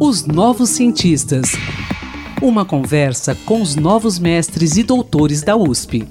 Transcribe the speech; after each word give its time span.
Os 0.00 0.26
Novos 0.26 0.70
Cientistas. 0.70 1.50
Uma 2.40 2.64
conversa 2.64 3.34
com 3.44 3.60
os 3.60 3.74
novos 3.74 4.18
mestres 4.18 4.76
e 4.76 4.84
doutores 4.84 5.42
da 5.42 5.56
USP. 5.56 6.06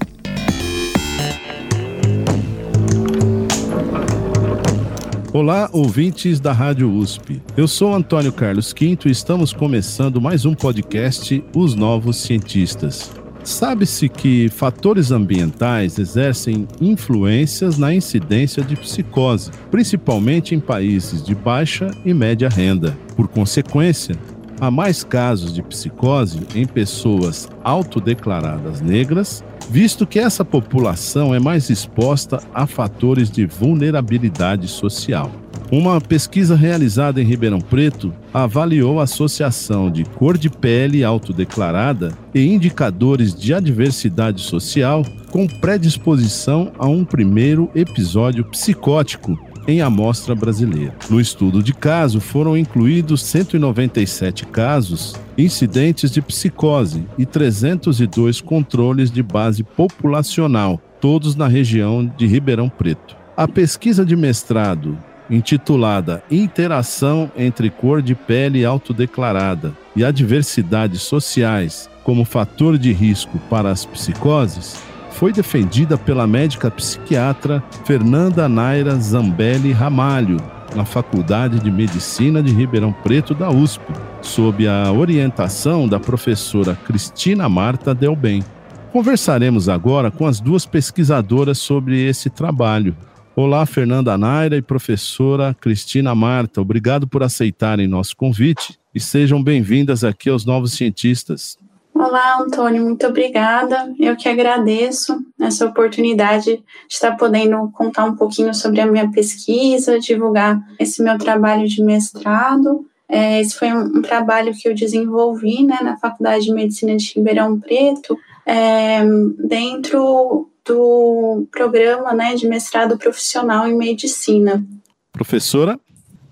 Olá, 5.32 5.70
ouvintes 5.72 6.42
da 6.42 6.52
Rádio 6.52 6.92
USP. 6.92 7.42
Eu 7.56 7.68
sou 7.68 7.94
Antônio 7.94 8.34
Carlos 8.34 8.74
Quinto 8.74 9.08
e 9.08 9.12
estamos 9.12 9.54
começando 9.54 10.20
mais 10.20 10.46
um 10.46 10.54
podcast 10.54 11.42
Os 11.56 11.76
Novos 11.76 12.18
Cientistas. 12.18 13.25
Sabe-se 13.46 14.10
que 14.10 14.50
fatores 14.50 15.12
ambientais 15.12 16.00
exercem 16.00 16.68
influências 16.82 17.78
na 17.78 17.94
incidência 17.94 18.64
de 18.64 18.76
psicose, 18.76 19.52
principalmente 19.70 20.56
em 20.56 20.60
países 20.60 21.24
de 21.24 21.36
baixa 21.36 21.92
e 22.04 22.12
média 22.12 22.50
renda. 22.50 22.98
Por 23.16 23.28
consequência, 23.28 24.16
há 24.60 24.72
mais 24.72 25.04
casos 25.04 25.54
de 25.54 25.62
psicose 25.62 26.40
em 26.56 26.66
pessoas 26.66 27.48
autodeclaradas 27.64 28.82
negras, 28.82 29.44
visto 29.70 30.08
que 30.08 30.18
essa 30.18 30.44
população 30.44 31.34
é 31.34 31.40
mais 31.40 31.70
exposta 31.70 32.42
a 32.52 32.66
fatores 32.66 33.30
de 33.30 33.46
vulnerabilidade 33.46 34.68
social. 34.68 35.32
Uma 35.72 36.00
pesquisa 36.00 36.56
realizada 36.56 37.20
em 37.20 37.26
Ribeirão 37.26 37.60
Preto 37.60 38.14
avaliou 38.32 39.00
a 39.00 39.04
associação 39.04 39.90
de 39.90 40.04
cor 40.04 40.38
de 40.38 40.48
pele 40.48 41.04
autodeclarada 41.04 42.16
e 42.36 42.46
indicadores 42.46 43.34
de 43.34 43.52
adversidade 43.52 44.42
social 44.42 45.04
com 45.32 45.48
predisposição 45.48 46.72
a 46.78 46.86
um 46.88 47.04
primeiro 47.04 47.70
episódio 47.74 48.46
psicótico 48.46 49.38
em 49.68 49.82
amostra 49.82 50.36
brasileira. 50.36 50.94
No 51.10 51.20
estudo 51.20 51.64
de 51.64 51.74
caso 51.74 52.20
foram 52.20 52.56
incluídos 52.56 53.24
197 53.24 54.46
casos 54.46 55.16
incidentes 55.36 56.12
de 56.12 56.22
psicose 56.22 57.04
e 57.18 57.26
302 57.26 58.40
controles 58.40 59.10
de 59.10 59.24
base 59.24 59.64
populacional, 59.64 60.80
todos 61.02 61.36
na 61.36 61.48
região 61.48 62.06
de 62.16 62.28
Ribeirão 62.28 62.70
Preto. 62.70 63.18
A 63.36 63.48
pesquisa 63.48 64.06
de 64.06 64.16
mestrado 64.16 64.96
intitulada 65.30 66.24
Interação 66.30 67.32
entre 67.38 67.70
cor 67.70 68.02
de 68.02 68.16
pele 68.16 68.66
autodeclarada 68.66 69.74
e 69.96 70.04
adversidades 70.04 71.02
sociais 71.02 71.90
como 72.06 72.24
fator 72.24 72.78
de 72.78 72.94
risco 72.94 73.40
para 73.50 73.72
as 73.72 73.84
psicoses, 73.84 74.78
foi 75.10 75.34
defendida 75.34 75.98
pela 75.98 76.28
médica 76.28 76.70
psiquiatra 76.70 77.64
Fernanda 77.84 78.48
Naira 78.48 78.96
Zambelli 78.98 79.72
Ramalho, 79.72 80.38
na 80.76 80.86
Faculdade 80.86 81.60
de 81.60 81.72
Medicina 81.72 82.44
de 82.44 82.54
Ribeirão 82.54 82.92
Preto 82.92 83.34
da 83.34 83.50
USP, 83.50 83.82
sob 84.22 84.68
a 84.68 84.92
orientação 84.92 85.88
da 85.88 86.00
professora 86.00 86.78
Cristina 86.86 87.50
Marta 87.50 87.96
Delbem. 87.96 88.44
Conversaremos 88.92 89.68
agora 89.68 90.12
com 90.12 90.28
as 90.28 90.40
duas 90.40 90.66
pesquisadoras 90.66 91.58
sobre 91.58 92.06
esse 92.06 92.30
trabalho. 92.30 92.96
Olá, 93.38 93.66
Fernanda 93.66 94.18
Naira 94.18 94.56
e 94.56 94.62
professora 94.62 95.54
Cristina 95.60 96.16
Marta. 96.16 96.62
Obrigado 96.62 97.06
por 97.06 97.22
aceitarem 97.22 97.86
nosso 97.86 98.16
convite 98.16 98.80
e 98.94 99.00
sejam 99.00 99.44
bem-vindas 99.44 100.06
aqui 100.06 100.30
aos 100.30 100.46
Novos 100.46 100.72
Cientistas. 100.72 101.58
Olá, 101.94 102.40
Antônio, 102.40 102.86
muito 102.86 103.06
obrigada. 103.06 103.94
Eu 104.00 104.16
que 104.16 104.30
agradeço 104.30 105.20
essa 105.38 105.66
oportunidade 105.66 106.46
de 106.46 106.64
estar 106.88 107.18
podendo 107.18 107.70
contar 107.74 108.06
um 108.06 108.16
pouquinho 108.16 108.54
sobre 108.54 108.80
a 108.80 108.86
minha 108.86 109.12
pesquisa, 109.12 110.00
divulgar 110.00 110.58
esse 110.80 111.04
meu 111.04 111.18
trabalho 111.18 111.68
de 111.68 111.84
mestrado. 111.84 112.86
É, 113.10 113.42
esse 113.42 113.54
foi 113.54 113.74
um, 113.74 114.02
trabalho 114.02 114.54
que 114.54 114.70
eu 114.70 114.74
desenvolvi 114.74 115.62
né, 115.62 115.80
na 115.84 115.98
Faculdade 115.98 116.46
de 116.46 116.54
Medicina 116.54 116.96
de 116.96 117.12
Ribeirão 117.14 117.60
Preto, 117.60 118.18
é, 118.46 119.04
dentro 119.46 120.50
do 120.66 121.48
programa 121.52 122.14
né, 122.14 122.36
de 122.36 122.48
mestrado 122.48 122.98
profissional 122.98 123.68
em 123.68 123.76
medicina. 123.76 124.66
Professora? 125.12 125.80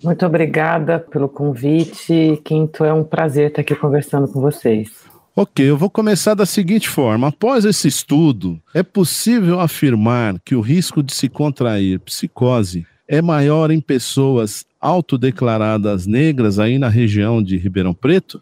Muito 0.03 0.25
obrigada 0.25 0.99
pelo 0.99 1.29
convite, 1.29 2.41
Quinto. 2.43 2.83
É 2.83 2.93
um 2.93 3.03
prazer 3.03 3.49
estar 3.49 3.61
aqui 3.61 3.73
conversando 3.75 4.27
com 4.27 4.41
vocês. 4.41 4.89
Ok, 5.35 5.67
eu 5.67 5.77
vou 5.77 5.89
começar 5.89 6.35
da 6.35 6.45
seguinte 6.45 6.89
forma. 6.89 7.29
Após 7.29 7.65
esse 7.65 7.87
estudo, 7.87 8.61
é 8.73 8.83
possível 8.83 9.59
afirmar 9.59 10.35
que 10.45 10.55
o 10.55 10.61
risco 10.61 11.01
de 11.01 11.13
se 11.13 11.29
contrair 11.29 11.99
psicose 12.01 12.85
é 13.07 13.21
maior 13.21 13.71
em 13.71 13.81
pessoas 13.81 14.65
autodeclaradas 14.79 16.05
negras 16.05 16.59
aí 16.59 16.77
na 16.77 16.89
região 16.89 17.41
de 17.41 17.57
Ribeirão 17.57 17.93
Preto? 17.93 18.41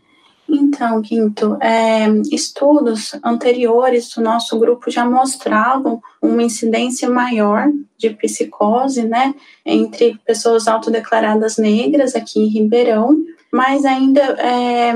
Então, 0.53 1.01
Quinto, 1.01 1.57
é, 1.61 2.07
estudos 2.29 3.15
anteriores 3.23 4.09
do 4.09 4.21
nosso 4.21 4.59
grupo 4.59 4.91
já 4.91 5.05
mostravam 5.05 6.01
uma 6.21 6.43
incidência 6.43 7.09
maior 7.09 7.71
de 7.97 8.09
psicose, 8.09 9.03
né, 9.03 9.33
entre 9.65 10.19
pessoas 10.25 10.67
autodeclaradas 10.67 11.57
negras 11.57 12.15
aqui 12.15 12.41
em 12.41 12.47
Ribeirão, 12.47 13.17
mas 13.49 13.85
ainda 13.85 14.21
é, 14.21 14.93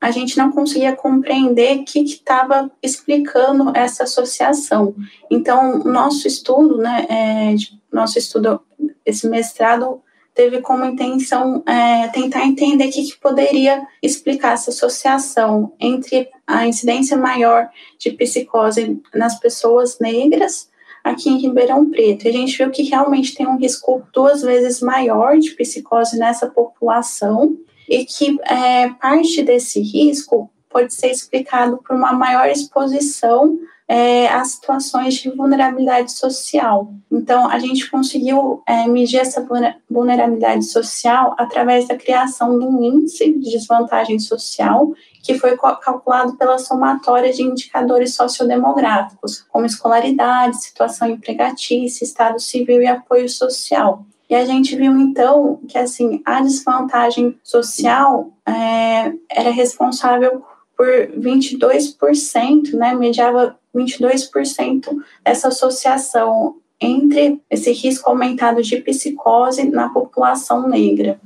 a 0.00 0.10
gente 0.10 0.36
não 0.36 0.50
conseguia 0.50 0.96
compreender 0.96 1.78
o 1.78 1.84
que 1.84 2.00
estava 2.00 2.68
explicando 2.82 3.70
essa 3.76 4.02
associação. 4.02 4.94
Então, 5.30 5.84
nosso 5.84 6.26
estudo, 6.26 6.78
né, 6.78 7.06
é, 7.08 7.54
nosso 7.92 8.18
estudo, 8.18 8.60
esse 9.06 9.28
mestrado 9.28 10.02
teve 10.34 10.60
como 10.60 10.84
intenção 10.84 11.62
é, 11.66 12.08
tentar 12.08 12.46
entender 12.46 12.88
o 12.88 12.90
que, 12.90 13.04
que, 13.04 13.18
poderia 13.18 13.86
explicar 14.02 14.54
essa 14.54 14.70
associação 14.70 15.72
entre 15.78 16.28
a 16.46 16.66
incidência 16.66 17.16
maior 17.16 17.68
de 17.98 18.10
psicose 18.12 19.00
nas 19.14 19.38
pessoas 19.38 19.98
negras 19.98 20.70
aqui 21.02 21.28
em 21.28 21.38
Ribeirão 21.38 21.90
Preto. 21.90 22.28
A 22.28 22.32
gente 22.32 22.56
viu 22.56 22.70
que 22.70 22.82
realmente 22.82 23.34
tem 23.34 23.46
um 23.46 23.56
risco 23.56 24.02
duas 24.12 24.42
vezes 24.42 24.80
maior 24.80 25.38
de 25.38 25.50
psicose 25.50 26.18
nessa 26.18 26.46
população 26.46 27.56
e 27.88 28.04
que 28.04 28.38
é, 28.44 28.88
parte 29.00 29.42
desse 29.42 29.80
risco 29.80 30.50
pode 30.70 30.94
ser 30.94 31.08
explicado 31.08 31.78
por 31.78 31.96
uma 31.96 32.12
maior 32.12 32.48
exposição 32.48 33.58
é, 33.90 34.28
as 34.28 34.52
situações 34.52 35.14
de 35.14 35.28
vulnerabilidade 35.30 36.12
social. 36.12 36.94
Então, 37.10 37.50
a 37.50 37.58
gente 37.58 37.90
conseguiu 37.90 38.62
é, 38.64 38.86
medir 38.86 39.18
essa 39.18 39.44
vulnerabilidade 39.90 40.64
social 40.66 41.34
através 41.36 41.88
da 41.88 41.96
criação 41.96 42.56
de 42.56 42.64
um 42.64 42.84
índice 42.84 43.32
de 43.32 43.50
desvantagem 43.50 44.20
social 44.20 44.92
que 45.24 45.36
foi 45.36 45.56
calculado 45.56 46.36
pela 46.36 46.56
somatória 46.56 47.32
de 47.32 47.42
indicadores 47.42 48.14
sociodemográficos, 48.14 49.44
como 49.50 49.66
escolaridade, 49.66 50.62
situação 50.62 51.08
empregatícia, 51.08 52.04
estado 52.04 52.38
civil 52.38 52.80
e 52.80 52.86
apoio 52.86 53.28
social. 53.28 54.04
E 54.28 54.36
a 54.36 54.44
gente 54.44 54.76
viu 54.76 54.96
então 54.96 55.58
que 55.66 55.76
assim 55.76 56.22
a 56.24 56.40
desvantagem 56.40 57.36
social 57.42 58.30
é, 58.46 59.12
era 59.28 59.50
responsável 59.50 60.44
por 60.80 60.86
22%, 61.14 62.72
né, 62.72 62.94
mediava 62.94 63.54
22% 63.76 64.86
dessa 65.22 65.48
associação 65.48 66.56
entre 66.80 67.38
esse 67.50 67.70
risco 67.70 68.08
aumentado 68.08 68.62
de 68.62 68.78
psicose 68.78 69.64
na 69.64 69.90
população 69.90 70.66
negra. 70.66 71.20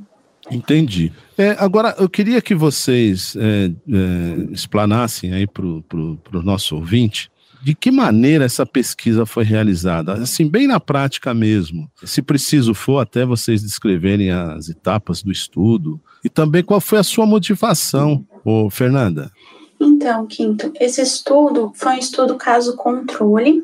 Entendi. 0.50 1.12
É, 1.38 1.50
agora, 1.56 1.94
eu 2.00 2.08
queria 2.08 2.42
que 2.42 2.52
vocês 2.52 3.36
é, 3.36 3.66
é, 3.66 4.52
explanassem 4.52 5.32
aí 5.32 5.46
para 5.46 5.64
o 5.64 6.42
nosso 6.42 6.74
ouvinte 6.74 7.30
de 7.64 7.74
que 7.74 7.90
maneira 7.90 8.44
essa 8.44 8.66
pesquisa 8.66 9.24
foi 9.24 9.42
realizada, 9.42 10.12
assim, 10.12 10.46
bem 10.46 10.66
na 10.66 10.78
prática 10.78 11.32
mesmo. 11.32 11.90
Se 12.04 12.20
preciso 12.20 12.74
for, 12.74 12.98
até 12.98 13.24
vocês 13.24 13.62
descreverem 13.62 14.30
as 14.30 14.68
etapas 14.68 15.22
do 15.22 15.32
estudo 15.32 15.98
e 16.22 16.28
também 16.28 16.62
qual 16.62 16.78
foi 16.78 16.98
a 16.98 17.02
sua 17.02 17.24
motivação, 17.24 18.22
ô, 18.44 18.68
Fernanda. 18.68 19.32
Então, 19.80 20.26
Quinto, 20.26 20.70
esse 20.78 21.00
estudo 21.00 21.72
foi 21.74 21.94
um 21.94 21.98
estudo 21.98 22.36
caso 22.36 22.76
controle, 22.76 23.62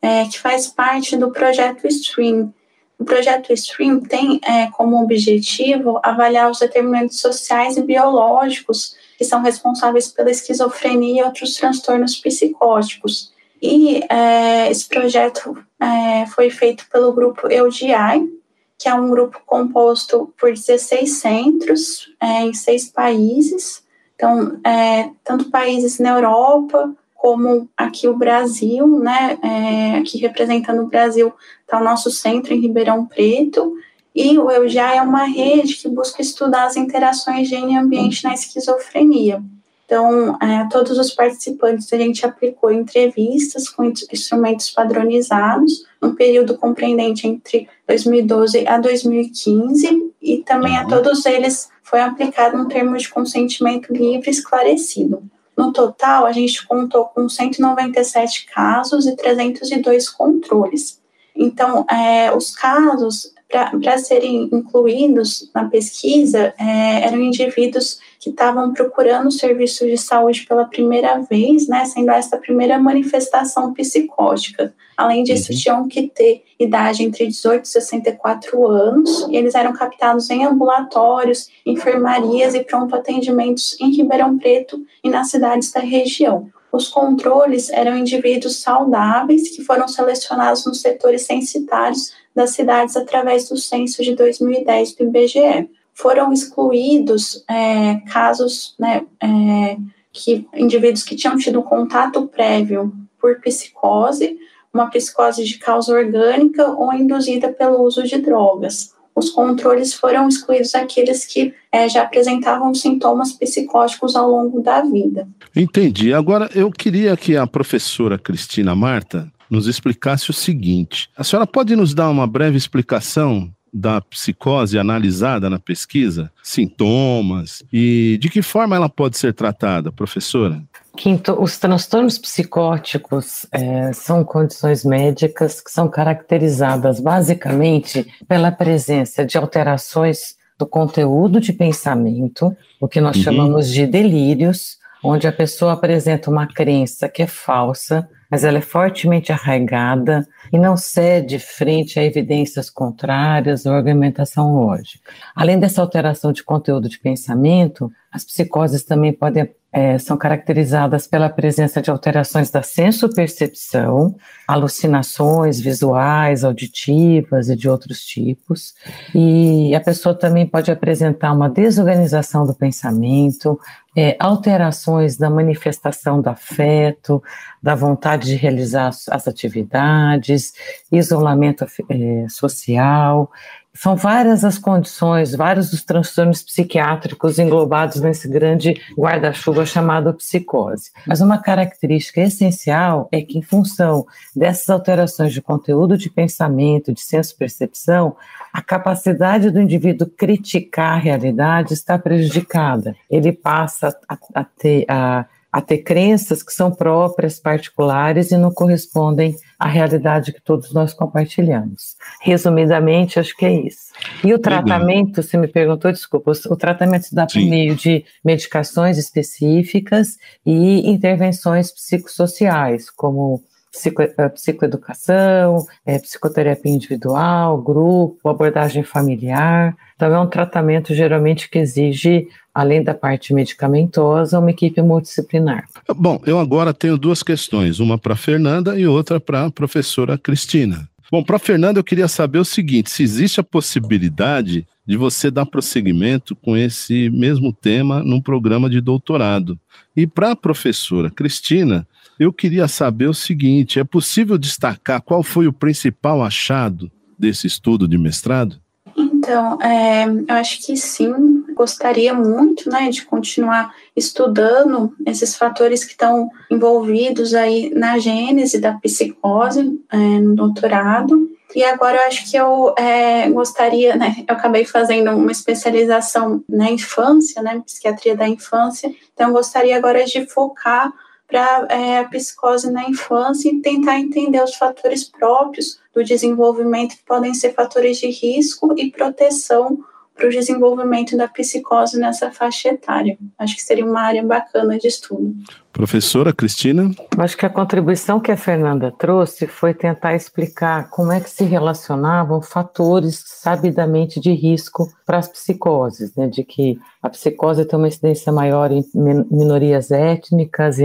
é, 0.00 0.24
que 0.26 0.38
faz 0.38 0.68
parte 0.68 1.16
do 1.16 1.32
projeto 1.32 1.88
STREAM. 1.88 2.52
O 2.98 3.04
projeto 3.04 3.52
STREAM 3.52 4.00
tem 4.00 4.40
é, 4.42 4.68
como 4.68 5.02
objetivo 5.02 6.00
avaliar 6.02 6.50
os 6.50 6.60
determinantes 6.60 7.20
sociais 7.20 7.76
e 7.76 7.82
biológicos 7.82 8.96
que 9.18 9.24
são 9.24 9.42
responsáveis 9.42 10.08
pela 10.08 10.30
esquizofrenia 10.30 11.22
e 11.22 11.24
outros 11.24 11.54
transtornos 11.54 12.16
psicóticos. 12.16 13.32
E 13.60 14.02
é, 14.08 14.70
esse 14.70 14.86
projeto 14.88 15.56
é, 15.80 16.26
foi 16.26 16.50
feito 16.50 16.86
pelo 16.90 17.12
grupo 17.12 17.48
EUDI, 17.48 18.30
que 18.78 18.88
é 18.88 18.94
um 18.94 19.08
grupo 19.08 19.40
composto 19.46 20.32
por 20.38 20.52
16 20.52 21.10
centros 21.10 22.12
é, 22.20 22.42
em 22.42 22.52
seis 22.52 22.90
países, 22.90 23.84
então, 24.14 24.60
é, 24.64 25.10
tanto 25.24 25.50
países 25.50 25.98
na 25.98 26.10
Europa 26.10 26.94
como 27.24 27.70
aqui 27.74 28.06
o 28.06 28.18
Brasil, 28.18 28.86
né? 28.98 29.38
É, 29.42 29.96
aqui 29.96 30.18
representando 30.18 30.82
o 30.82 30.88
Brasil 30.88 31.32
está 31.62 31.80
o 31.80 31.82
nosso 31.82 32.10
centro 32.10 32.52
em 32.52 32.60
Ribeirão 32.60 33.06
Preto 33.06 33.74
E 34.14 34.38
o 34.38 34.50
EUJA 34.50 34.96
é 34.96 35.00
uma 35.00 35.24
rede 35.24 35.76
que 35.76 35.88
busca 35.88 36.20
estudar 36.20 36.66
as 36.66 36.76
interações 36.76 37.48
gene 37.48 37.72
e 37.72 37.76
ambiente 37.78 38.22
na 38.24 38.34
esquizofrenia. 38.34 39.42
Então, 39.86 40.36
é, 40.38 40.68
todos 40.70 40.98
os 40.98 41.12
participantes 41.12 41.90
a 41.90 41.96
gente 41.96 42.26
aplicou 42.26 42.70
entrevistas 42.70 43.70
com 43.70 43.84
instrumentos 43.84 44.68
padronizados, 44.68 45.86
um 46.02 46.14
período 46.14 46.58
compreendente 46.58 47.26
entre 47.26 47.66
2012 47.88 48.68
a 48.68 48.76
2015, 48.76 50.12
e 50.20 50.42
também 50.42 50.76
a 50.76 50.82
uhum. 50.82 50.88
todos 50.88 51.24
eles 51.24 51.70
foi 51.82 52.02
aplicado 52.02 52.58
um 52.58 52.68
termo 52.68 52.94
de 52.98 53.08
consentimento 53.08 53.94
livre 53.94 54.28
esclarecido. 54.28 55.22
No 55.56 55.72
total, 55.72 56.26
a 56.26 56.32
gente 56.32 56.66
contou 56.66 57.06
com 57.06 57.28
197 57.28 58.46
casos 58.46 59.06
e 59.06 59.14
302 59.14 60.08
controles. 60.08 61.00
Então, 61.34 61.84
é, 61.88 62.34
os 62.34 62.54
casos 62.54 63.32
para 63.80 63.98
serem 63.98 64.48
incluídos 64.52 65.50
na 65.54 65.66
pesquisa 65.66 66.52
é, 66.58 67.06
eram 67.06 67.20
indivíduos 67.20 68.00
que 68.18 68.30
estavam 68.30 68.72
procurando 68.72 69.30
serviços 69.30 69.86
de 69.88 69.98
saúde 69.98 70.46
pela 70.46 70.64
primeira 70.64 71.18
vez, 71.20 71.68
né, 71.68 71.84
sendo 71.84 72.10
essa 72.10 72.36
a 72.36 72.38
primeira 72.38 72.78
manifestação 72.78 73.72
psicótica. 73.72 74.74
Além 74.96 75.22
disso, 75.24 75.52
uhum. 75.52 75.58
tinham 75.58 75.88
que 75.88 76.08
ter 76.08 76.42
idade 76.58 77.02
entre 77.02 77.26
18 77.26 77.64
e 77.64 77.68
64 77.68 78.66
anos, 78.66 79.26
e 79.28 79.36
eles 79.36 79.54
eram 79.54 79.72
captados 79.72 80.30
em 80.30 80.44
ambulatórios, 80.44 81.48
enfermarias 81.66 82.54
e 82.54 82.64
pronto 82.64 82.94
atendimentos 82.94 83.78
em 83.80 83.90
Ribeirão 83.90 84.38
Preto 84.38 84.80
e 85.02 85.10
nas 85.10 85.28
cidades 85.28 85.70
da 85.70 85.80
região. 85.80 86.48
Os 86.74 86.88
controles 86.88 87.70
eram 87.70 87.96
indivíduos 87.96 88.56
saudáveis 88.56 89.54
que 89.54 89.62
foram 89.62 89.86
selecionados 89.86 90.66
nos 90.66 90.80
setores 90.80 91.22
censitários 91.22 92.12
das 92.34 92.50
cidades 92.50 92.96
através 92.96 93.48
do 93.48 93.56
censo 93.56 94.02
de 94.02 94.16
2010 94.16 94.96
do 94.96 95.04
IBGE. 95.04 95.70
Foram 95.92 96.32
excluídos 96.32 97.44
é, 97.48 98.00
casos, 98.10 98.74
né, 98.76 99.06
é, 99.22 99.76
que 100.12 100.48
indivíduos 100.52 101.04
que 101.04 101.14
tinham 101.14 101.38
tido 101.38 101.62
contato 101.62 102.26
prévio 102.26 102.92
por 103.20 103.40
psicose, 103.40 104.36
uma 104.72 104.90
psicose 104.90 105.44
de 105.44 105.58
causa 105.58 105.94
orgânica 105.94 106.66
ou 106.70 106.92
induzida 106.92 107.52
pelo 107.52 107.84
uso 107.84 108.02
de 108.02 108.18
drogas. 108.18 108.92
Os 109.24 109.30
controles 109.30 109.94
foram 109.94 110.28
excluídos 110.28 110.74
aqueles 110.74 111.24
que 111.24 111.54
é, 111.72 111.88
já 111.88 112.02
apresentavam 112.02 112.74
sintomas 112.74 113.32
psicóticos 113.32 114.14
ao 114.14 114.30
longo 114.30 114.60
da 114.60 114.82
vida. 114.82 115.26
Entendi. 115.56 116.12
Agora, 116.12 116.50
eu 116.54 116.70
queria 116.70 117.16
que 117.16 117.34
a 117.34 117.46
professora 117.46 118.18
Cristina 118.18 118.74
Marta 118.74 119.32
nos 119.48 119.66
explicasse 119.66 120.28
o 120.28 120.34
seguinte: 120.34 121.08
a 121.16 121.24
senhora 121.24 121.46
pode 121.46 121.74
nos 121.74 121.94
dar 121.94 122.10
uma 122.10 122.26
breve 122.26 122.58
explicação 122.58 123.50
da 123.72 124.00
psicose 124.02 124.78
analisada 124.78 125.48
na 125.48 125.58
pesquisa, 125.58 126.30
sintomas 126.42 127.64
e 127.72 128.18
de 128.20 128.28
que 128.28 128.42
forma 128.42 128.76
ela 128.76 128.88
pode 128.88 129.16
ser 129.16 129.32
tratada, 129.32 129.90
professora? 129.90 130.62
Quinto, 130.96 131.32
os 131.40 131.58
transtornos 131.58 132.18
psicóticos 132.18 133.46
é, 133.50 133.92
são 133.92 134.24
condições 134.24 134.84
médicas 134.84 135.60
que 135.60 135.70
são 135.70 135.88
caracterizadas 135.88 137.00
basicamente 137.00 138.06
pela 138.28 138.52
presença 138.52 139.24
de 139.24 139.36
alterações 139.36 140.36
do 140.56 140.66
conteúdo 140.66 141.40
de 141.40 141.52
pensamento, 141.52 142.56
o 142.80 142.86
que 142.86 143.00
nós 143.00 143.16
uhum. 143.16 143.22
chamamos 143.22 143.68
de 143.68 143.86
delírios, 143.86 144.78
onde 145.02 145.26
a 145.26 145.32
pessoa 145.32 145.72
apresenta 145.72 146.30
uma 146.30 146.46
crença 146.46 147.08
que 147.08 147.22
é 147.22 147.26
falsa, 147.26 148.08
mas 148.30 148.44
ela 148.44 148.58
é 148.58 148.62
fortemente 148.62 149.32
arraigada 149.32 150.26
e 150.52 150.58
não 150.58 150.76
cede 150.76 151.38
frente 151.38 151.98
a 151.98 152.04
evidências 152.04 152.70
contrárias 152.70 153.66
ou 153.66 153.72
argumentação 153.72 154.54
lógica. 154.54 155.12
Além 155.34 155.58
dessa 155.58 155.82
alteração 155.82 156.32
de 156.32 156.42
conteúdo 156.42 156.88
de 156.88 156.98
pensamento, 156.98 157.92
as 158.10 158.24
psicoses 158.24 158.84
também 158.84 159.12
podem 159.12 159.50
é, 159.74 159.98
são 159.98 160.16
caracterizadas 160.16 161.08
pela 161.08 161.28
presença 161.28 161.82
de 161.82 161.90
alterações 161.90 162.48
da 162.48 162.62
senso-percepção, 162.62 164.14
alucinações 164.46 165.58
visuais, 165.60 166.44
auditivas 166.44 167.48
e 167.48 167.56
de 167.56 167.68
outros 167.68 168.04
tipos. 168.04 168.72
E 169.12 169.74
a 169.74 169.80
pessoa 169.80 170.14
também 170.14 170.46
pode 170.46 170.70
apresentar 170.70 171.32
uma 171.32 171.50
desorganização 171.50 172.46
do 172.46 172.54
pensamento, 172.54 173.58
é, 173.96 174.16
alterações 174.20 175.16
da 175.16 175.28
manifestação 175.28 176.22
do 176.22 176.28
afeto, 176.28 177.20
da 177.60 177.74
vontade 177.74 178.26
de 178.28 178.36
realizar 178.36 178.90
as 179.10 179.26
atividades, 179.26 180.52
isolamento 180.92 181.66
é, 181.90 182.26
social, 182.28 183.28
são 183.74 183.96
várias 183.96 184.44
as 184.44 184.56
condições, 184.56 185.34
vários 185.34 185.72
os 185.72 185.82
transtornos 185.82 186.42
psiquiátricos 186.42 187.38
englobados 187.38 188.00
nesse 188.00 188.28
grande 188.28 188.80
guarda-chuva 188.96 189.66
chamado 189.66 190.14
psicose. 190.14 190.90
Mas 191.06 191.20
uma 191.20 191.38
característica 191.38 192.20
essencial 192.20 193.08
é 193.10 193.20
que, 193.20 193.36
em 193.36 193.42
função 193.42 194.06
dessas 194.34 194.70
alterações 194.70 195.32
de 195.32 195.42
conteúdo 195.42 195.98
de 195.98 196.08
pensamento, 196.08 196.92
de 196.92 197.00
senso-percepção, 197.00 198.16
a 198.52 198.62
capacidade 198.62 199.50
do 199.50 199.60
indivíduo 199.60 200.08
criticar 200.08 200.92
a 200.92 201.00
realidade 201.00 201.74
está 201.74 201.98
prejudicada. 201.98 202.94
Ele 203.10 203.32
passa 203.32 203.88
a, 204.08 204.16
a 204.34 204.44
ter 204.44 204.84
a 204.88 205.26
a 205.54 205.60
ter 205.60 205.78
crenças 205.78 206.42
que 206.42 206.52
são 206.52 206.68
próprias, 206.68 207.38
particulares 207.38 208.32
e 208.32 208.36
não 208.36 208.52
correspondem 208.52 209.36
à 209.56 209.68
realidade 209.68 210.32
que 210.32 210.42
todos 210.42 210.74
nós 210.74 210.92
compartilhamos. 210.92 211.94
Resumidamente, 212.20 213.20
acho 213.20 213.36
que 213.36 213.46
é 213.46 213.52
isso. 213.52 213.92
E 214.24 214.34
o 214.34 214.38
tratamento, 214.40 215.22
você 215.22 215.36
me 215.36 215.46
perguntou, 215.46 215.92
desculpa, 215.92 216.32
o 216.50 216.56
tratamento 216.56 217.04
se 217.04 217.14
dá 217.14 217.24
por 217.24 217.40
meio 217.40 217.76
de 217.76 218.04
medicações 218.24 218.98
específicas 218.98 220.18
e 220.44 220.90
intervenções 220.90 221.70
psicossociais, 221.70 222.90
como 222.90 223.40
psico, 223.70 224.02
eh, 224.02 224.28
psicoeducação, 224.30 225.64
é, 225.86 226.00
psicoterapia 226.00 226.72
individual, 226.72 227.62
grupo, 227.62 228.28
abordagem 228.28 228.82
familiar. 228.82 229.76
Então, 229.94 230.12
é 230.12 230.18
um 230.18 230.28
tratamento 230.28 230.92
geralmente 230.92 231.48
que 231.48 231.60
exige 231.60 232.26
além 232.54 232.82
da 232.82 232.94
parte 232.94 233.34
medicamentosa, 233.34 234.38
uma 234.38 234.50
equipe 234.50 234.80
multidisciplinar. 234.80 235.64
Bom, 235.96 236.22
eu 236.24 236.38
agora 236.38 236.72
tenho 236.72 236.96
duas 236.96 237.22
questões, 237.22 237.80
uma 237.80 237.98
para 237.98 238.14
Fernanda 238.14 238.78
e 238.78 238.86
outra 238.86 239.18
para 239.18 239.46
a 239.46 239.50
professora 239.50 240.16
Cristina. 240.16 240.88
Bom, 241.10 241.22
para 241.22 241.38
Fernanda 241.38 241.80
eu 241.80 241.84
queria 241.84 242.08
saber 242.08 242.38
o 242.38 242.44
seguinte: 242.44 242.90
se 242.90 243.02
existe 243.02 243.40
a 243.40 243.44
possibilidade 243.44 244.66
de 244.86 244.96
você 244.96 245.30
dar 245.30 245.46
prosseguimento 245.46 246.36
com 246.36 246.56
esse 246.56 247.10
mesmo 247.10 247.52
tema 247.52 248.02
num 248.02 248.20
programa 248.20 248.68
de 248.68 248.80
doutorado. 248.80 249.58
E 249.96 250.06
para 250.06 250.32
a 250.32 250.36
professora 250.36 251.10
Cristina, 251.10 251.86
eu 252.18 252.32
queria 252.32 252.68
saber 252.68 253.08
o 253.08 253.14
seguinte: 253.14 253.78
é 253.78 253.84
possível 253.84 254.38
destacar 254.38 255.00
qual 255.02 255.22
foi 255.22 255.46
o 255.46 255.52
principal 255.52 256.22
achado 256.22 256.90
desse 257.18 257.46
estudo 257.46 257.88
de 257.88 257.96
mestrado? 257.96 258.60
Então, 258.96 259.60
é, 259.62 260.04
eu 260.06 260.34
acho 260.34 260.64
que 260.64 260.76
sim, 260.76 261.33
gostaria 261.54 262.12
muito, 262.12 262.68
né, 262.68 262.88
de 262.90 263.04
continuar 263.04 263.74
estudando 263.96 264.94
esses 265.06 265.36
fatores 265.36 265.84
que 265.84 265.92
estão 265.92 266.28
envolvidos 266.50 267.34
aí 267.34 267.70
na 267.74 267.98
gênese 267.98 268.60
da 268.60 268.72
psicose 268.74 269.80
é, 269.90 269.96
no 269.96 270.34
doutorado. 270.34 271.30
E 271.54 271.62
agora 271.62 271.98
eu 271.98 272.06
acho 272.08 272.28
que 272.28 272.36
eu 272.36 272.74
é, 272.76 273.30
gostaria, 273.30 273.96
né, 273.96 274.24
eu 274.26 274.34
acabei 274.34 274.64
fazendo 274.64 275.10
uma 275.12 275.30
especialização 275.30 276.42
na 276.48 276.70
infância, 276.70 277.40
né, 277.40 277.62
psiquiatria 277.64 278.16
da 278.16 278.28
infância, 278.28 278.92
então 279.12 279.28
eu 279.28 279.34
gostaria 279.34 279.76
agora 279.76 280.04
de 280.04 280.26
focar 280.26 280.92
para 281.26 281.66
é, 281.70 281.98
a 281.98 282.04
psicose 282.04 282.70
na 282.70 282.88
infância 282.88 283.48
e 283.48 283.60
tentar 283.60 283.98
entender 283.98 284.42
os 284.42 284.54
fatores 284.54 285.04
próprios 285.04 285.80
do 285.94 286.04
desenvolvimento 286.04 286.96
que 286.96 287.04
podem 287.04 287.32
ser 287.32 287.54
fatores 287.54 287.98
de 287.98 288.08
risco 288.08 288.74
e 288.76 288.90
proteção 288.90 289.78
para 290.14 290.28
o 290.28 290.30
desenvolvimento 290.30 291.16
da 291.16 291.26
psicose 291.26 291.98
nessa 291.98 292.30
faixa 292.30 292.68
etária. 292.68 293.18
Acho 293.38 293.56
que 293.56 293.62
seria 293.62 293.84
uma 293.84 294.00
área 294.00 294.22
bacana 294.22 294.78
de 294.78 294.86
estudo. 294.86 295.34
Professora 295.72 296.32
Cristina? 296.32 296.92
Acho 297.18 297.36
que 297.36 297.44
a 297.44 297.50
contribuição 297.50 298.20
que 298.20 298.30
a 298.30 298.36
Fernanda 298.36 298.92
trouxe 298.92 299.48
foi 299.48 299.74
tentar 299.74 300.14
explicar 300.14 300.88
como 300.88 301.10
é 301.10 301.20
que 301.20 301.28
se 301.28 301.42
relacionavam 301.42 302.40
fatores 302.40 303.24
sabidamente 303.26 304.20
de 304.20 304.32
risco 304.32 304.88
para 305.04 305.18
as 305.18 305.28
psicoses, 305.28 306.14
né, 306.14 306.28
de 306.28 306.44
que 306.44 306.78
a 307.02 307.10
psicose 307.10 307.64
tem 307.64 307.76
uma 307.76 307.88
incidência 307.88 308.32
maior 308.32 308.70
em 308.70 308.84
minorias 308.94 309.90
étnicas 309.90 310.78
e 310.78 310.84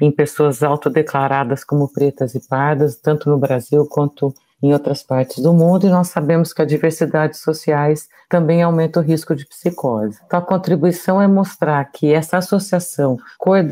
em 0.00 0.10
pessoas 0.10 0.62
autodeclaradas 0.62 1.62
como 1.62 1.92
pretas 1.92 2.34
e 2.34 2.40
pardas, 2.48 2.96
tanto 2.96 3.28
no 3.28 3.36
Brasil 3.36 3.86
quanto 3.86 4.34
em 4.62 4.72
outras 4.72 5.02
partes 5.02 5.42
do 5.42 5.52
mundo, 5.52 5.86
e 5.86 5.90
nós 5.90 6.08
sabemos 6.08 6.52
que 6.52 6.62
a 6.62 6.66
diversidade 6.66 7.36
sociais 7.36 8.08
também 8.28 8.62
aumenta 8.62 9.00
o 9.00 9.02
risco 9.02 9.34
de 9.34 9.46
psicose. 9.46 10.18
Então, 10.26 10.38
a 10.38 10.42
contribuição 10.42 11.20
é 11.20 11.26
mostrar 11.26 11.84
que 11.86 12.12
essa 12.12 12.38
associação 12.38 13.16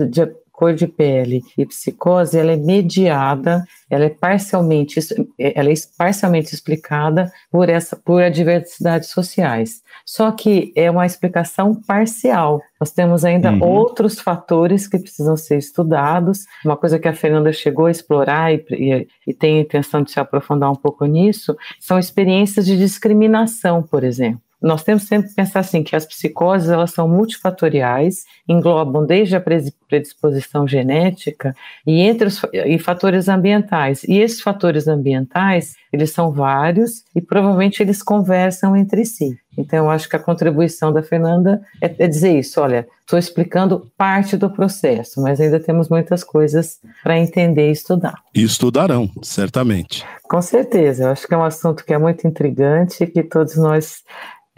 de 0.07 0.23
cor 0.59 0.75
de 0.75 0.89
pele 0.89 1.45
e 1.57 1.65
psicose, 1.65 2.37
ela 2.37 2.51
é 2.51 2.57
mediada, 2.57 3.65
ela 3.89 4.07
é 4.07 4.11
parcialmente, 4.11 4.99
ela 5.39 5.71
é 5.71 5.75
parcialmente 5.97 6.53
explicada 6.53 7.31
por 7.49 7.69
essa, 7.69 7.95
por 7.95 8.21
adversidades 8.21 9.09
sociais. 9.11 9.81
Só 10.05 10.33
que 10.33 10.73
é 10.75 10.91
uma 10.91 11.07
explicação 11.07 11.77
parcial. 11.87 12.61
Nós 12.81 12.91
temos 12.91 13.25
ainda 13.25 13.53
uhum. 13.53 13.63
outros 13.63 14.19
fatores 14.19 14.89
que 14.89 14.99
precisam 14.99 15.37
ser 15.37 15.59
estudados. 15.59 16.41
Uma 16.65 16.77
coisa 16.77 16.99
que 16.99 17.07
a 17.07 17.15
Fernanda 17.15 17.53
chegou 17.53 17.87
a 17.87 17.93
explorar 17.93 18.53
e, 18.53 18.65
e, 18.73 19.09
e 19.29 19.33
tem 19.33 19.59
a 19.59 19.61
intenção 19.61 20.03
de 20.03 20.11
se 20.11 20.19
aprofundar 20.19 20.73
um 20.73 20.77
pouco 20.77 21.07
nisso 21.07 21.57
são 21.79 22.01
experiências 22.01 22.67
de 22.67 22.77
discriminação, 22.77 23.81
por 23.81 24.03
exemplo. 24.03 24.48
Nós 24.61 24.83
temos 24.83 25.05
sempre 25.05 25.29
que 25.29 25.35
pensar 25.35 25.61
assim 25.61 25.83
que 25.83 25.95
as 25.95 26.05
psicoses 26.05 26.69
elas 26.69 26.91
são 26.91 27.09
multifatoriais, 27.09 28.25
englobam 28.49 29.07
desde 29.07 29.37
a 29.37 29.41
predisposição 29.41 30.67
genética 30.67 31.55
e 31.87 32.01
entre 32.01 32.27
os 32.27 32.43
e 32.53 32.79
fatores 32.79 33.29
ambientais. 33.29 34.03
E 34.05 34.19
esses 34.19 34.41
fatores 34.41 34.89
ambientais, 34.89 35.75
eles 35.93 36.11
são 36.11 36.33
vários 36.33 37.05
e 37.15 37.21
provavelmente 37.21 37.83
eles 37.83 38.03
conversam 38.03 38.77
entre 38.77 39.05
si. 39.05 39.39
Então, 39.57 39.87
eu 39.87 39.91
acho 39.91 40.09
que 40.09 40.15
a 40.15 40.21
contribuição 40.21 40.93
da 40.93 41.03
Fernanda 41.03 41.61
é, 41.83 41.93
é 41.99 42.07
dizer 42.07 42.39
isso: 42.39 42.61
olha, 42.61 42.87
estou 43.01 43.19
explicando 43.19 43.91
parte 43.97 44.37
do 44.37 44.49
processo, 44.49 45.21
mas 45.21 45.41
ainda 45.41 45.59
temos 45.59 45.89
muitas 45.89 46.23
coisas 46.23 46.79
para 47.03 47.19
entender 47.19 47.69
e 47.69 47.73
estudar. 47.73 48.15
E 48.33 48.43
estudarão, 48.43 49.11
certamente. 49.21 50.07
Com 50.23 50.41
certeza, 50.41 51.05
eu 51.05 51.11
acho 51.11 51.27
que 51.27 51.35
é 51.35 51.37
um 51.37 51.45
assunto 51.45 51.85
que 51.85 51.93
é 51.93 51.99
muito 51.99 52.27
intrigante, 52.27 53.07
que 53.07 53.23
todos 53.23 53.57
nós 53.57 54.05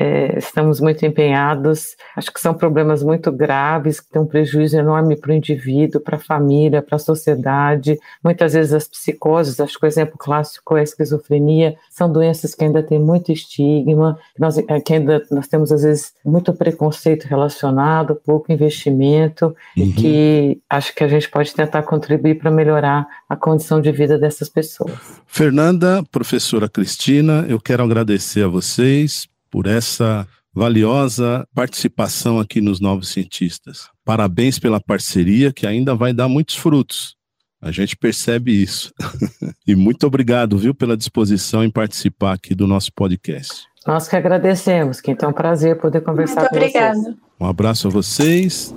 é, 0.01 0.39
estamos 0.39 0.81
muito 0.81 1.05
empenhados. 1.05 1.95
Acho 2.17 2.33
que 2.33 2.41
são 2.41 2.55
problemas 2.55 3.03
muito 3.03 3.31
graves, 3.31 4.01
que 4.01 4.09
têm 4.09 4.23
um 4.23 4.27
prejuízo 4.27 4.79
enorme 4.79 5.15
para 5.15 5.31
o 5.31 5.35
indivíduo, 5.35 6.01
para 6.01 6.17
a 6.17 6.19
família, 6.19 6.81
para 6.81 6.97
a 6.97 6.99
sociedade. 6.99 7.99
Muitas 8.25 8.55
vezes 8.55 8.73
as 8.73 8.89
psicoses, 8.89 9.61
acho 9.61 9.79
que 9.79 9.85
o 9.85 9.87
exemplo 9.87 10.17
clássico 10.17 10.75
é 10.75 10.81
a 10.81 10.85
esquizofrenia, 10.85 11.77
são 11.91 12.11
doenças 12.11 12.55
que 12.55 12.65
ainda 12.65 12.83
têm 12.83 12.99
muito 12.99 13.31
estigma, 13.31 14.19
nós, 14.39 14.57
é, 14.57 14.81
que 14.81 14.95
ainda 14.95 15.23
nós 15.31 15.47
temos 15.47 15.71
às 15.71 15.83
vezes 15.83 16.15
muito 16.25 16.55
preconceito 16.55 17.25
relacionado, 17.25 18.15
pouco 18.15 18.51
investimento, 18.51 19.55
uhum. 19.77 19.85
e 19.85 19.93
que 19.93 20.61
acho 20.71 20.95
que 20.95 21.05
a 21.05 21.09
gente 21.09 21.29
pode 21.29 21.55
tentar 21.55 21.83
contribuir 21.83 22.39
para 22.39 22.51
melhorar 22.51 23.07
a 23.29 23.37
condição 23.37 23.83
de 23.83 23.93
vida 23.93 24.19
dessas 24.19 24.49
pessoas. 24.49 25.21
Fernanda, 25.27 26.03
professora 26.11 26.71
Cristina, 26.71 27.45
eu 27.47 27.61
quero 27.61 27.83
agradecer 27.83 28.45
a 28.45 28.49
vocês 28.49 29.29
por 29.51 29.67
essa 29.67 30.27
valiosa 30.53 31.47
participação 31.55 32.39
aqui 32.39 32.61
nos 32.61 32.81
Novos 32.81 33.09
Cientistas. 33.09 33.89
Parabéns 34.05 34.59
pela 34.59 34.81
parceria, 34.81 35.53
que 35.53 35.67
ainda 35.67 35.95
vai 35.95 36.13
dar 36.13 36.29
muitos 36.29 36.57
frutos. 36.57 37.17
A 37.63 37.71
gente 37.71 37.97
percebe 37.97 38.53
isso. 38.53 38.93
e 39.67 39.75
muito 39.77 40.07
obrigado, 40.07 40.57
viu, 40.57 40.75
pela 40.75 40.97
disposição 40.97 41.63
em 41.63 41.71
participar 41.71 42.33
aqui 42.33 42.55
do 42.55 42.67
nosso 42.67 42.91
podcast. 42.93 43.65
Nós 43.87 44.09
que 44.09 44.17
agradecemos, 44.17 45.01
que 45.01 45.11
então 45.11 45.29
é 45.29 45.33
um 45.33 45.35
prazer 45.35 45.79
poder 45.79 46.01
conversar 46.03 46.41
muito 46.41 46.51
com 46.51 46.57
obrigada. 46.57 46.99
vocês. 46.99 47.17
Um 47.39 47.47
abraço 47.47 47.89
a 47.89 47.91
vocês. 47.91 48.75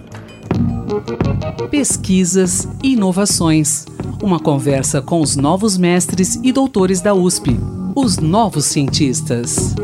Pesquisas 1.70 2.66
e 2.82 2.94
inovações. 2.94 3.84
Uma 4.22 4.40
conversa 4.40 5.02
com 5.02 5.20
os 5.20 5.36
novos 5.36 5.76
mestres 5.76 6.40
e 6.42 6.52
doutores 6.52 7.02
da 7.02 7.12
USP, 7.12 7.54
os 7.94 8.16
novos 8.16 8.64
cientistas. 8.64 9.74